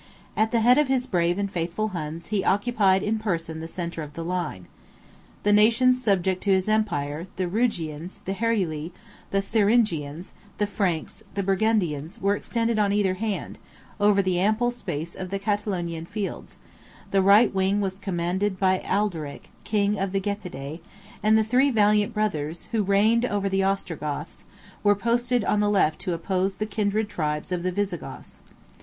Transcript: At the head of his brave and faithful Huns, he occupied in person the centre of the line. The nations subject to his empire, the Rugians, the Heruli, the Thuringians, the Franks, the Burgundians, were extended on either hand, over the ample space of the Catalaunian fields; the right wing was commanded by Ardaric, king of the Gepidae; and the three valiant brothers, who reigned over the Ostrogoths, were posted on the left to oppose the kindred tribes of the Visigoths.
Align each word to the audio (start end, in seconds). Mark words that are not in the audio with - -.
At 0.35 0.51
the 0.51 0.61
head 0.61 0.79
of 0.79 0.87
his 0.87 1.05
brave 1.05 1.37
and 1.37 1.51
faithful 1.51 1.89
Huns, 1.89 2.29
he 2.33 2.43
occupied 2.43 3.03
in 3.03 3.19
person 3.19 3.59
the 3.59 3.67
centre 3.67 4.01
of 4.01 4.13
the 4.13 4.25
line. 4.25 4.65
The 5.43 5.53
nations 5.53 6.01
subject 6.03 6.41
to 6.41 6.51
his 6.51 6.67
empire, 6.67 7.27
the 7.35 7.45
Rugians, 7.47 8.17
the 8.25 8.33
Heruli, 8.33 8.91
the 9.29 9.43
Thuringians, 9.43 10.33
the 10.57 10.65
Franks, 10.65 11.21
the 11.35 11.43
Burgundians, 11.43 12.19
were 12.19 12.35
extended 12.35 12.79
on 12.79 12.91
either 12.91 13.13
hand, 13.13 13.59
over 13.99 14.23
the 14.23 14.39
ample 14.39 14.71
space 14.71 15.13
of 15.13 15.29
the 15.29 15.37
Catalaunian 15.37 16.07
fields; 16.07 16.57
the 17.11 17.21
right 17.21 17.53
wing 17.53 17.79
was 17.79 17.99
commanded 17.99 18.57
by 18.59 18.79
Ardaric, 18.83 19.51
king 19.65 19.99
of 19.99 20.13
the 20.13 20.19
Gepidae; 20.19 20.79
and 21.21 21.37
the 21.37 21.43
three 21.43 21.69
valiant 21.69 22.11
brothers, 22.11 22.67
who 22.71 22.81
reigned 22.81 23.23
over 23.25 23.47
the 23.47 23.61
Ostrogoths, 23.61 24.45
were 24.81 24.95
posted 24.95 25.43
on 25.45 25.59
the 25.59 25.69
left 25.69 25.99
to 25.99 26.13
oppose 26.13 26.55
the 26.55 26.65
kindred 26.65 27.07
tribes 27.07 27.51
of 27.51 27.61
the 27.61 27.71
Visigoths. 27.71 28.41